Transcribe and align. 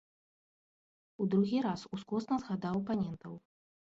У 1.25 1.27
другі 1.33 1.59
раз 1.67 1.83
ускосна 1.97 2.39
згадаў 2.45 2.79
апанентаў. 2.81 3.33